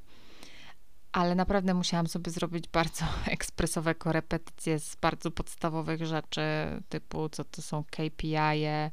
ale 1.12 1.35
naprawdę 1.35 1.75
musiałam 1.75 2.07
sobie 2.07 2.31
zrobić 2.31 2.69
bardzo 2.69 3.04
ekspresowe 3.37 3.95
korepetycje 3.95 4.78
z 4.78 4.97
bardzo 4.97 5.31
podstawowych 5.31 6.07
rzeczy, 6.07 6.42
typu 6.88 7.28
co 7.28 7.45
to 7.45 7.62
są 7.62 7.85
KPI, 7.85 8.37
-e, 8.37 8.90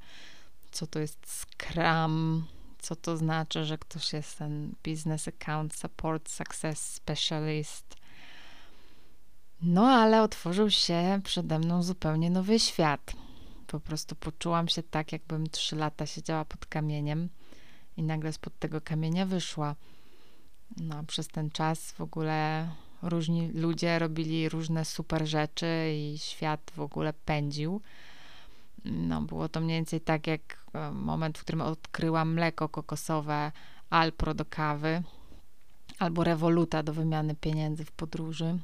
co 0.72 0.88
to 0.88 1.00
jest 1.00 1.20
Scrum, 1.42 2.46
co 2.80 2.96
to 2.96 3.18
znaczy, 3.18 3.66
że 3.66 3.78
ktoś 3.78 4.14
jest 4.14 4.38
ten 4.38 4.76
Business 4.88 5.28
Account 5.28 5.76
Support 5.76 6.30
Success 6.30 6.94
Specialist. 6.94 7.96
No, 9.62 9.88
ale 9.88 10.22
otworzył 10.22 10.70
się 10.70 11.22
przede 11.24 11.60
mną 11.60 11.84
zupełnie 11.84 12.30
nowy 12.30 12.60
świat. 12.60 13.14
Po 13.68 13.80
prostu 13.80 14.16
poczułam 14.16 14.68
się 14.68 14.84
tak, 14.84 15.12
jakbym 15.12 15.50
trzy 15.50 15.76
lata 15.76 16.06
siedziała 16.06 16.46
pod 16.46 16.66
kamieniem 16.66 17.30
i 17.98 18.04
nagle 18.04 18.34
spod 18.34 18.60
tego 18.60 18.82
kamienia 18.82 19.26
wyszła. 19.26 19.76
No, 20.78 21.04
przez 21.04 21.28
ten 21.28 21.52
czas 21.52 21.92
w 21.92 22.02
ogóle 22.02 22.70
różni 23.02 23.52
ludzie 23.52 24.00
robili 24.00 24.50
różne 24.50 24.86
super 24.86 25.28
rzeczy 25.28 25.94
i 25.96 26.18
świat 26.18 26.72
w 26.76 26.80
ogóle 26.80 27.14
pędził. 27.14 27.82
No, 28.86 29.22
było 29.22 29.50
to 29.50 29.62
mniej 29.62 29.78
więcej 29.78 30.02
tak 30.02 30.28
jak 30.28 30.59
moment, 30.92 31.38
w 31.38 31.42
którym 31.42 31.62
odkryłam 31.62 32.34
mleko 32.34 32.70
kokosowe 32.70 33.52
Alpro 33.90 34.34
do 34.34 34.46
kawy 34.46 35.04
albo 36.00 36.24
rewoluta 36.24 36.84
do 36.84 36.94
wymiany 36.94 37.36
pieniędzy 37.36 37.86
w 37.86 37.92
podróży. 37.92 38.60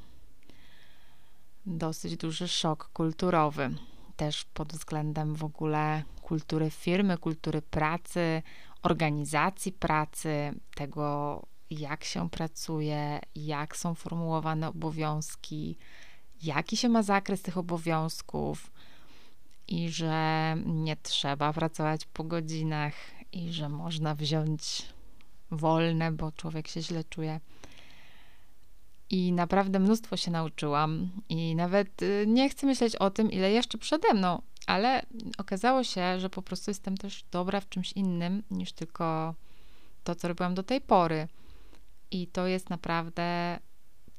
Dosyć 1.66 2.16
duży 2.16 2.48
szok 2.48 2.90
kulturowy, 2.92 3.70
też 4.16 4.44
pod 4.44 4.72
względem 4.72 5.34
w 5.34 5.44
ogóle 5.44 6.02
kultury 6.22 6.70
firmy, 6.70 7.18
kultury 7.18 7.62
pracy, 7.62 8.42
organizacji 8.82 9.72
pracy, 9.72 10.54
tego 10.74 11.42
jak 11.70 12.04
się 12.04 12.30
pracuje, 12.30 13.20
jak 13.34 13.76
są 13.76 13.94
formułowane 13.94 14.68
obowiązki, 14.68 15.76
jaki 16.42 16.76
się 16.76 16.88
ma 16.88 17.02
zakres 17.02 17.42
tych 17.42 17.58
obowiązków 17.58 18.70
i 19.68 19.88
że 19.88 20.56
nie 20.66 20.96
trzeba 20.96 21.52
pracować 21.52 22.04
po 22.04 22.24
godzinach 22.24 22.94
i 23.32 23.52
że 23.52 23.68
można 23.68 24.14
wziąć 24.14 24.82
wolne, 25.50 26.12
bo 26.12 26.32
człowiek 26.32 26.68
się 26.68 26.82
źle 26.82 27.04
czuje. 27.04 27.40
I 29.10 29.32
naprawdę 29.32 29.78
mnóstwo 29.78 30.16
się 30.16 30.30
nauczyłam, 30.30 31.10
i 31.28 31.56
nawet 31.56 32.02
y, 32.02 32.24
nie 32.28 32.48
chcę 32.48 32.66
myśleć 32.66 32.96
o 32.96 33.10
tym, 33.10 33.30
ile 33.30 33.52
jeszcze 33.52 33.78
przede 33.78 34.14
mną, 34.14 34.42
ale 34.66 35.02
okazało 35.38 35.84
się, 35.84 36.20
że 36.20 36.30
po 36.30 36.42
prostu 36.42 36.70
jestem 36.70 36.96
też 36.96 37.24
dobra 37.30 37.60
w 37.60 37.68
czymś 37.68 37.92
innym 37.92 38.42
niż 38.50 38.72
tylko 38.72 39.34
to, 40.04 40.14
co 40.14 40.28
robiłam 40.28 40.54
do 40.54 40.62
tej 40.62 40.80
pory. 40.80 41.28
I 42.10 42.26
to 42.26 42.46
jest 42.46 42.70
naprawdę 42.70 43.58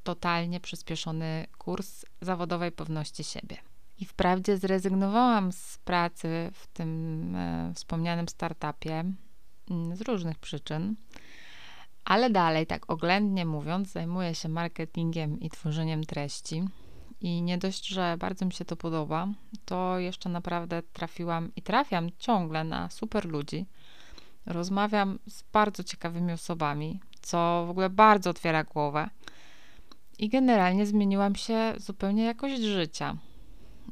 totalnie 0.02 0.60
przyspieszony 0.60 1.46
kurs 1.58 2.04
zawodowej 2.20 2.72
pewności 2.72 3.24
siebie. 3.24 3.67
I 3.98 4.04
wprawdzie 4.04 4.56
zrezygnowałam 4.58 5.52
z 5.52 5.78
pracy 5.78 6.50
w 6.52 6.66
tym 6.66 7.34
e, 7.36 7.72
wspomnianym 7.74 8.28
startupie 8.28 9.04
mm, 9.70 9.96
z 9.96 10.00
różnych 10.00 10.38
przyczyn, 10.38 10.94
ale 12.04 12.30
dalej, 12.30 12.66
tak 12.66 12.90
oględnie 12.90 13.46
mówiąc, 13.46 13.92
zajmuję 13.92 14.34
się 14.34 14.48
marketingiem 14.48 15.40
i 15.40 15.50
tworzeniem 15.50 16.04
treści. 16.04 16.64
I 17.20 17.42
nie 17.42 17.58
dość, 17.58 17.86
że 17.86 18.16
bardzo 18.18 18.46
mi 18.46 18.52
się 18.52 18.64
to 18.64 18.76
podoba, 18.76 19.28
to 19.64 19.98
jeszcze 19.98 20.28
naprawdę 20.28 20.82
trafiłam 20.82 21.50
i 21.56 21.62
trafiam 21.62 22.10
ciągle 22.18 22.64
na 22.64 22.90
super 22.90 23.24
ludzi. 23.24 23.66
Rozmawiam 24.46 25.18
z 25.26 25.42
bardzo 25.52 25.84
ciekawymi 25.84 26.32
osobami, 26.32 27.00
co 27.20 27.64
w 27.66 27.70
ogóle 27.70 27.90
bardzo 27.90 28.30
otwiera 28.30 28.64
głowę. 28.64 29.10
I 30.18 30.28
generalnie 30.28 30.86
zmieniłam 30.86 31.34
się 31.34 31.74
zupełnie 31.76 32.24
jakość 32.24 32.62
życia. 32.62 33.16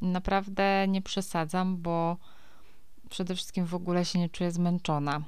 Naprawdę 0.01 0.89
nie 0.89 1.03
przesadzam, 1.03 1.77
bo 1.77 2.17
przede 3.11 3.35
wszystkim 3.35 3.67
w 3.67 3.75
ogóle 3.75 4.05
się 4.05 4.19
nie 4.19 4.29
czuję 4.29 4.51
zmęczona. 4.51 5.23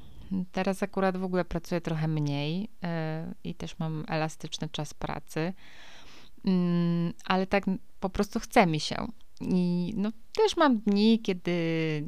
Teraz 0.52 0.82
akurat 0.82 1.16
w 1.16 1.24
ogóle 1.24 1.44
pracuję 1.44 1.80
trochę 1.80 2.08
mniej 2.08 2.60
yy, 2.60 2.68
i 3.44 3.54
też 3.54 3.78
mam 3.78 4.04
elastyczny 4.08 4.68
czas 4.68 4.94
pracy, 4.94 5.52
yy, 6.44 6.52
ale 7.24 7.46
tak 7.46 7.64
po 8.00 8.10
prostu 8.10 8.40
chce 8.40 8.66
mi 8.66 8.80
się. 8.80 9.08
I 9.40 9.94
no, 9.96 10.10
też 10.32 10.56
mam 10.56 10.78
dni, 10.78 11.20
kiedy 11.20 11.52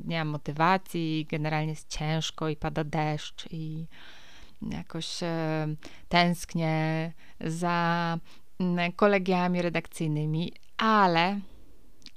nie 0.04 0.18
mam 0.18 0.28
motywacji, 0.28 1.26
generalnie 1.30 1.70
jest 1.70 1.88
ciężko 1.88 2.48
i 2.48 2.56
pada 2.56 2.84
deszcz 2.84 3.46
i 3.50 3.86
jakoś 4.70 5.22
e, 5.22 5.66
tęsknię 6.08 7.12
za 7.40 8.18
mm, 8.60 8.92
kolegiami 8.92 9.62
redakcyjnymi, 9.62 10.52
ale 10.76 11.40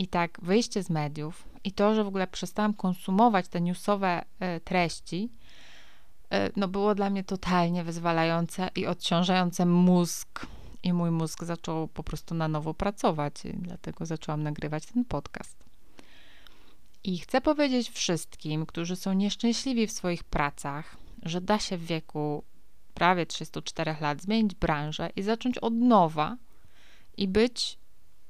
i 0.04 0.08
tak 0.08 0.40
wyjście 0.42 0.84
z 0.84 0.90
mediów 0.90 1.48
i 1.64 1.72
to, 1.72 1.96
że 1.96 2.04
w 2.04 2.08
ogóle 2.08 2.28
przestałam 2.28 2.74
konsumować 2.74 3.48
te 3.48 3.62
newsowe 3.62 4.26
e, 4.40 4.60
treści, 4.60 5.30
e, 6.30 6.50
no 6.56 6.68
było 6.68 6.96
dla 6.96 7.10
mnie 7.10 7.24
totalnie 7.24 7.84
wyzwalające 7.84 8.70
i 8.76 8.86
odciążające 8.88 9.66
mózg. 9.66 10.46
I 10.84 10.94
mój 10.94 11.12
mózg 11.12 11.44
zaczął 11.44 11.88
po 11.88 12.04
prostu 12.04 12.36
na 12.36 12.48
nowo 12.48 12.74
pracować, 12.74 13.34
dlatego 13.54 14.06
zaczęłam 14.06 14.44
nagrywać 14.44 14.86
ten 14.86 15.06
podcast. 15.06 15.66
I 17.04 17.18
chcę 17.18 17.42
powiedzieć 17.42 17.90
wszystkim, 17.90 18.66
którzy 18.66 18.96
są 18.96 19.14
nieszczęśliwi 19.14 19.88
w 19.88 19.92
swoich 19.92 20.24
pracach, 20.24 20.98
że 21.24 21.42
da 21.42 21.60
się 21.60 21.78
w 21.78 21.86
wieku 21.86 22.44
prawie 22.94 23.26
34 23.26 23.96
lat 24.02 24.22
zmienić 24.22 24.56
branżę 24.56 25.10
i 25.16 25.22
zacząć 25.22 25.58
od 25.58 25.74
nowa 25.74 26.38
i 27.18 27.28
być 27.28 27.78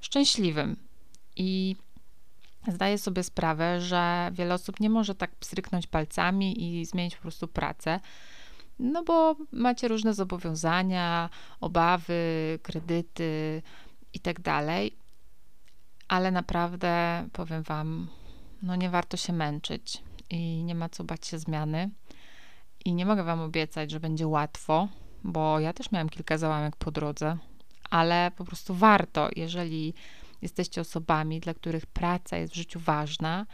szczęśliwym. 0.01 0.75
I 1.35 1.75
zdaję 2.67 2.97
sobie 2.97 3.23
sprawę, 3.23 3.81
że 3.81 4.31
wiele 4.33 4.53
osób 4.53 4.79
nie 4.79 4.89
może 4.89 5.15
tak 5.15 5.35
pstryknąć 5.35 5.87
palcami 5.87 6.79
i 6.79 6.85
zmienić 6.85 7.15
po 7.15 7.21
prostu 7.21 7.47
pracę, 7.47 7.99
no 8.79 9.03
bo 9.03 9.35
macie 9.51 9.87
różne 9.87 10.13
zobowiązania, 10.13 11.29
obawy, 11.61 12.59
kredyty 12.63 13.61
i 14.13 14.19
tak. 14.19 14.37
Ale 16.07 16.31
naprawdę 16.31 17.25
powiem 17.33 17.63
Wam, 17.63 18.07
no 18.61 18.75
nie 18.75 18.89
warto 18.89 19.17
się 19.17 19.33
męczyć 19.33 20.03
i 20.29 20.63
nie 20.63 20.75
ma 20.75 20.89
co 20.89 21.03
bać 21.03 21.27
się 21.27 21.39
zmiany. 21.39 21.89
I 22.85 22.93
nie 22.93 23.05
mogę 23.05 23.23
Wam 23.23 23.41
obiecać, 23.41 23.91
że 23.91 23.99
będzie 23.99 24.27
łatwo, 24.27 24.87
bo 25.23 25.59
ja 25.59 25.73
też 25.73 25.91
miałam 25.91 26.09
kilka 26.09 26.37
załamek 26.37 26.75
po 26.75 26.91
drodze, 26.91 27.37
ale 27.89 28.31
po 28.37 28.45
prostu 28.45 28.73
warto, 28.73 29.29
jeżeli 29.35 29.93
jesteście 30.43 30.81
osobami, 30.81 31.39
dla 31.39 31.53
których 31.53 31.85
praca 31.85 32.37
jest 32.37 32.53
w 32.53 32.55
życiu 32.55 32.79
ważna 32.79 33.45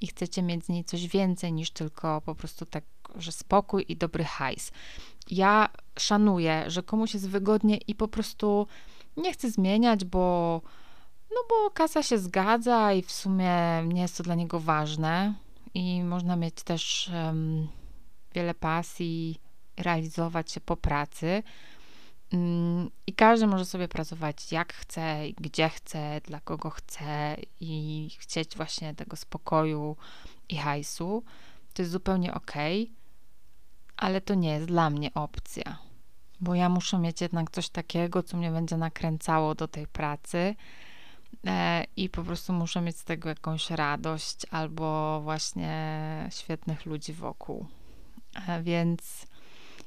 i 0.00 0.06
chcecie 0.06 0.42
mieć 0.42 0.64
z 0.64 0.68
niej 0.68 0.84
coś 0.84 1.06
więcej 1.06 1.52
niż 1.52 1.70
tylko 1.70 2.20
po 2.20 2.34
prostu 2.34 2.66
tak, 2.66 2.84
że 3.16 3.32
spokój 3.32 3.84
i 3.88 3.96
dobry 3.96 4.24
hajs. 4.24 4.72
Ja 5.30 5.68
szanuję, 5.98 6.64
że 6.66 6.82
komuś 6.82 7.14
jest 7.14 7.28
wygodnie 7.28 7.76
i 7.76 7.94
po 7.94 8.08
prostu 8.08 8.66
nie 9.16 9.32
chce 9.32 9.50
zmieniać, 9.50 10.04
bo 10.04 10.60
no 11.30 11.36
bo 11.50 11.70
kasa 11.70 12.02
się 12.02 12.18
zgadza 12.18 12.92
i 12.92 13.02
w 13.02 13.12
sumie 13.12 13.54
nie 13.86 14.02
jest 14.02 14.16
to 14.16 14.22
dla 14.22 14.34
niego 14.34 14.60
ważne 14.60 15.34
i 15.74 16.02
można 16.02 16.36
mieć 16.36 16.54
też 16.54 17.10
um, 17.14 17.68
wiele 18.34 18.54
pasji, 18.54 19.40
realizować 19.76 20.52
się 20.52 20.60
po 20.60 20.76
pracy. 20.76 21.42
Mm, 22.32 22.90
I 23.06 23.12
każdy 23.12 23.46
może 23.46 23.64
sobie 23.64 23.88
pracować 23.88 24.52
jak 24.52 24.72
chce, 24.72 25.16
gdzie 25.40 25.68
chce, 25.68 26.20
dla 26.24 26.40
kogo 26.40 26.70
chce 26.70 27.36
i 27.60 28.10
chcieć 28.18 28.56
właśnie 28.56 28.94
tego 28.94 29.16
spokoju 29.16 29.96
i 30.48 30.56
hajsu. 30.56 31.24
To 31.74 31.82
jest 31.82 31.92
zupełnie 31.92 32.34
ok, 32.34 32.52
ale 33.96 34.20
to 34.20 34.34
nie 34.34 34.50
jest 34.50 34.66
dla 34.66 34.90
mnie 34.90 35.14
opcja, 35.14 35.78
bo 36.40 36.54
ja 36.54 36.68
muszę 36.68 36.98
mieć 36.98 37.20
jednak 37.20 37.50
coś 37.50 37.68
takiego, 37.68 38.22
co 38.22 38.36
mnie 38.36 38.50
będzie 38.50 38.76
nakręcało 38.76 39.54
do 39.54 39.68
tej 39.68 39.86
pracy 39.86 40.54
e, 41.46 41.84
i 41.96 42.08
po 42.08 42.22
prostu 42.22 42.52
muszę 42.52 42.80
mieć 42.80 42.96
z 42.96 43.04
tego 43.04 43.28
jakąś 43.28 43.70
radość 43.70 44.46
albo 44.50 45.20
właśnie 45.20 46.28
świetnych 46.30 46.86
ludzi 46.86 47.12
wokół. 47.12 47.66
E, 48.48 48.62
więc 48.62 49.26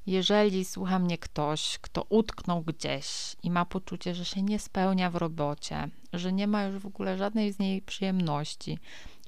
jeżeli 0.07 0.65
słucha 0.65 0.99
mnie 0.99 1.17
ktoś, 1.17 1.77
kto 1.81 2.05
utknął 2.09 2.61
gdzieś 2.61 3.35
i 3.43 3.51
ma 3.51 3.65
poczucie, 3.65 4.15
że 4.15 4.25
się 4.25 4.41
nie 4.41 4.59
spełnia 4.59 5.09
w 5.09 5.15
robocie, 5.15 5.89
że 6.13 6.33
nie 6.33 6.47
ma 6.47 6.63
już 6.63 6.79
w 6.79 6.85
ogóle 6.85 7.17
żadnej 7.17 7.53
z 7.53 7.59
niej 7.59 7.81
przyjemności, 7.81 8.79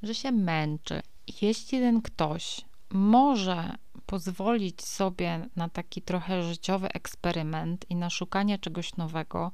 że 0.04 0.16
się 0.16 0.32
męczy, 0.32 1.02
jeśli 1.42 1.80
ten 1.80 2.02
ktoś 2.02 2.62
może 2.90 3.76
pozwolić 4.06 4.86
sobie 4.86 5.50
na 5.56 5.70
taki 5.70 6.02
trochę 6.02 6.44
życiowy 6.44 6.88
eksperyment 6.94 7.86
i 7.90 7.96
na 7.96 8.10
szukanie 8.10 8.60
czegoś 8.60 8.96
nowego, 8.96 9.52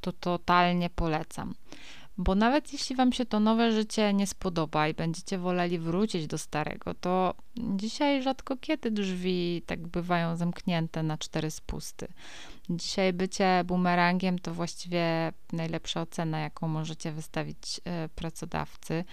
to 0.00 0.12
totalnie 0.12 0.90
polecam. 0.90 1.54
Bo 2.18 2.34
nawet 2.34 2.72
jeśli 2.72 2.96
Wam 2.96 3.12
się 3.12 3.24
to 3.24 3.40
nowe 3.40 3.72
życie 3.72 4.12
nie 4.12 4.26
spodoba 4.26 4.88
i 4.88 4.94
będziecie 4.94 5.38
woleli 5.38 5.78
wrócić 5.78 6.26
do 6.26 6.38
starego, 6.38 6.94
to 6.94 7.34
dzisiaj 7.56 8.22
rzadko 8.22 8.56
kiedy 8.56 8.90
drzwi 8.90 9.62
tak 9.66 9.86
bywają 9.86 10.36
zamknięte 10.36 11.02
na 11.02 11.18
cztery 11.18 11.50
spusty. 11.50 12.08
Dzisiaj 12.70 13.12
bycie 13.12 13.64
bumerangiem 13.64 14.38
to 14.38 14.54
właściwie 14.54 15.32
najlepsza 15.52 16.00
ocena, 16.00 16.40
jaką 16.40 16.68
możecie 16.68 17.12
wystawić 17.12 17.80
e, 17.84 18.08
pracodawcy. 18.08 19.04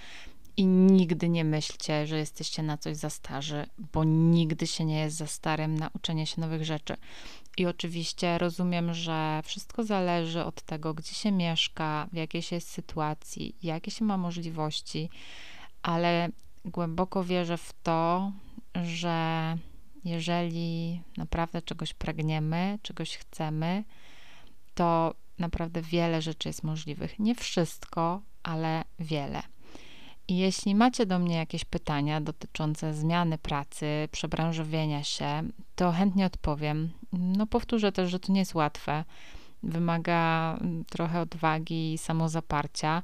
I 0.57 0.65
nigdy 0.65 1.29
nie 1.29 1.45
myślcie, 1.45 2.07
że 2.07 2.17
jesteście 2.17 2.63
na 2.63 2.77
coś 2.77 2.97
za 2.97 3.09
starzy, 3.09 3.65
bo 3.93 4.03
nigdy 4.03 4.67
się 4.67 4.85
nie 4.85 4.99
jest 4.99 5.17
za 5.17 5.27
starym 5.27 5.79
na 5.79 5.89
uczenie 5.95 6.25
się 6.25 6.41
nowych 6.41 6.65
rzeczy. 6.65 6.95
I 7.59 7.65
oczywiście 7.65 8.37
rozumiem, 8.37 8.93
że 8.93 9.41
wszystko 9.45 9.83
zależy 9.83 10.45
od 10.45 10.61
tego, 10.61 10.93
gdzie 10.93 11.13
się 11.13 11.31
mieszka, 11.31 12.07
w 12.11 12.15
jakiej 12.15 12.41
się 12.41 12.55
jest 12.55 12.69
sytuacji, 12.69 13.55
jakie 13.63 13.91
się 13.91 14.05
ma 14.05 14.17
możliwości, 14.17 15.09
ale 15.81 16.29
głęboko 16.65 17.23
wierzę 17.23 17.57
w 17.57 17.73
to, 17.83 18.31
że 18.83 19.57
jeżeli 20.05 21.01
naprawdę 21.17 21.61
czegoś 21.61 21.93
pragniemy, 21.93 22.79
czegoś 22.81 23.17
chcemy, 23.17 23.83
to 24.75 25.13
naprawdę 25.39 25.81
wiele 25.81 26.21
rzeczy 26.21 26.49
jest 26.49 26.63
możliwych. 26.63 27.19
Nie 27.19 27.35
wszystko, 27.35 28.21
ale 28.43 28.83
wiele. 28.99 29.41
I 30.27 30.37
jeśli 30.37 30.75
macie 30.75 31.05
do 31.05 31.19
mnie 31.19 31.35
jakieś 31.35 31.65
pytania 31.65 32.21
dotyczące 32.21 32.93
zmiany 32.93 33.37
pracy, 33.37 34.09
przebranżowienia 34.11 35.03
się, 35.03 35.43
to 35.75 35.91
chętnie 35.91 36.25
odpowiem. 36.25 36.89
No 37.13 37.47
powtórzę 37.47 37.91
też, 37.91 38.11
że 38.11 38.19
to 38.19 38.33
nie 38.33 38.39
jest 38.39 38.55
łatwe. 38.55 39.03
Wymaga 39.63 40.57
mm, 40.61 40.85
trochę 40.85 41.21
odwagi 41.21 41.93
i 41.93 41.97
samozaparcia, 41.97 43.03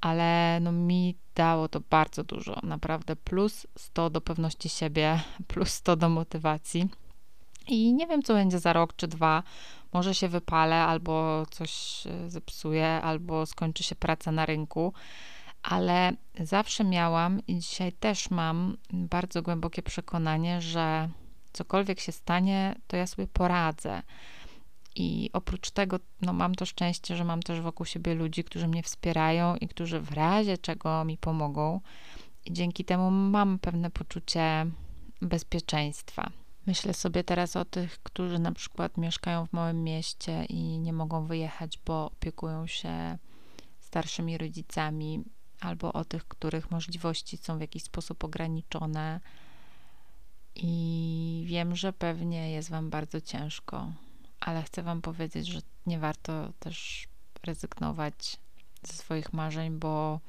ale 0.00 0.58
no 0.60 0.72
mi 0.72 1.16
dało 1.34 1.68
to 1.68 1.80
bardzo 1.90 2.24
dużo, 2.24 2.60
naprawdę 2.62 3.16
plus 3.16 3.66
100 3.78 4.10
do 4.10 4.20
pewności 4.20 4.68
siebie, 4.68 5.20
plus 5.48 5.68
100 5.68 5.96
do 5.96 6.08
motywacji. 6.08 6.88
I 7.68 7.94
nie 7.94 8.06
wiem, 8.06 8.22
co 8.22 8.34
będzie 8.34 8.58
za 8.58 8.72
rok 8.72 8.96
czy 8.96 9.08
dwa. 9.08 9.42
Może 9.92 10.14
się 10.14 10.28
wypalę, 10.28 10.82
albo 10.82 11.46
coś 11.50 12.02
zepsuje, 12.28 12.86
albo 12.88 13.46
skończy 13.46 13.82
się 13.82 13.94
praca 13.94 14.32
na 14.32 14.46
rynku 14.46 14.92
ale 15.64 16.12
zawsze 16.40 16.84
miałam 16.84 17.46
i 17.46 17.58
dzisiaj 17.58 17.92
też 17.92 18.30
mam 18.30 18.76
bardzo 18.92 19.42
głębokie 19.42 19.82
przekonanie, 19.82 20.60
że 20.60 21.08
cokolwiek 21.54 22.00
się 22.00 22.12
stanie, 22.12 22.74
to 22.86 22.96
ja 22.96 23.06
sobie 23.06 23.26
poradzę. 23.26 24.02
I 24.94 25.30
oprócz 25.32 25.70
tego, 25.70 25.98
no, 26.20 26.32
mam 26.32 26.54
to 26.54 26.66
szczęście, 26.66 27.16
że 27.16 27.24
mam 27.24 27.42
też 27.42 27.60
wokół 27.60 27.86
siebie 27.86 28.14
ludzi, 28.14 28.44
którzy 28.44 28.68
mnie 28.68 28.82
wspierają 28.82 29.56
i 29.56 29.68
którzy 29.68 30.00
w 30.00 30.12
razie 30.12 30.58
czego 30.58 31.04
mi 31.04 31.18
pomogą. 31.18 31.80
I 32.46 32.52
dzięki 32.52 32.84
temu 32.84 33.10
mam 33.10 33.58
pewne 33.58 33.90
poczucie 33.90 34.66
bezpieczeństwa. 35.22 36.30
Myślę 36.66 36.94
sobie 36.94 37.24
teraz 37.24 37.56
o 37.56 37.64
tych, 37.64 38.02
którzy 38.02 38.38
na 38.38 38.52
przykład 38.52 38.96
mieszkają 38.96 39.46
w 39.46 39.52
małym 39.52 39.84
mieście 39.84 40.44
i 40.44 40.78
nie 40.78 40.92
mogą 40.92 41.26
wyjechać, 41.26 41.78
bo 41.86 42.06
opiekują 42.06 42.66
się 42.66 43.18
starszymi 43.80 44.38
rodzicami, 44.38 45.24
albo 45.60 45.92
o 45.92 46.04
tych, 46.04 46.28
których 46.28 46.70
możliwości 46.70 47.36
są 47.36 47.58
w 47.58 47.60
jakiś 47.60 47.82
sposób 47.82 48.24
ograniczone. 48.24 49.20
I 50.56 51.44
wiem, 51.46 51.76
że 51.76 51.92
pewnie 51.92 52.50
jest 52.50 52.70
Wam 52.70 52.90
bardzo 52.90 53.20
ciężko, 53.20 53.92
ale 54.40 54.62
chcę 54.62 54.82
Wam 54.82 55.02
powiedzieć, 55.02 55.46
że 55.46 55.60
nie 55.86 55.98
warto 55.98 56.52
też 56.58 57.08
rezygnować 57.42 58.36
ze 58.82 58.92
swoich 58.92 59.32
marzeń, 59.32 59.78
bo 59.78 60.20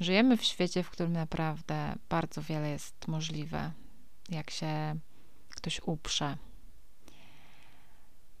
żyjemy 0.00 0.36
w 0.36 0.44
świecie, 0.44 0.82
w 0.82 0.90
którym 0.90 1.12
naprawdę 1.12 1.94
bardzo 2.08 2.42
wiele 2.42 2.70
jest 2.70 3.08
możliwe, 3.08 3.72
jak 4.28 4.50
się 4.50 4.96
ktoś 5.50 5.80
uprze. 5.86 6.36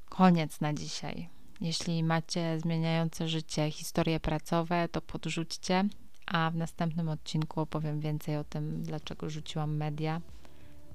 Koniec 0.08 0.60
na 0.60 0.74
dzisiaj. 0.74 1.28
Jeśli 1.60 2.04
macie 2.04 2.60
zmieniające 2.60 3.28
życie 3.28 3.70
historie 3.70 4.20
pracowe, 4.20 4.88
to 4.88 5.00
podrzućcie, 5.00 5.84
a 6.26 6.50
w 6.50 6.56
następnym 6.56 7.08
odcinku 7.08 7.60
opowiem 7.60 8.00
więcej 8.00 8.36
o 8.36 8.44
tym, 8.44 8.82
dlaczego 8.82 9.30
rzuciłam 9.30 9.76
media 9.76 10.20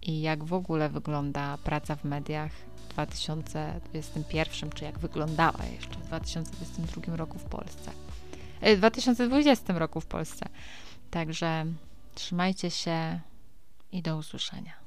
i 0.02 0.22
jak 0.22 0.44
w 0.44 0.54
ogóle 0.54 0.90
wygląda 0.90 1.58
praca 1.58 1.96
w 1.96 2.04
mediach 2.04 2.52
w 2.52 2.88
2021, 2.88 4.70
czy 4.70 4.86
jak 4.86 5.00
wyglądała 5.00 5.66
jeszcze 5.66 5.96
w 5.96 6.08
2022 6.08 7.16
roku 7.16 7.40
w 7.40 7.44
Polsce. 7.44 7.92
E, 8.62 8.76
w 8.76 8.80
2020 8.80 9.80
roku 9.80 10.02
w 10.02 10.06
Polsce. 10.06 10.46
Także 11.12 11.66
trzymajcie 12.16 12.72
się 12.72 13.20
i 13.92 14.02
do 14.02 14.18
usłyszenia. 14.18 14.79